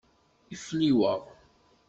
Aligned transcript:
Ifliweɣ. 0.55 1.21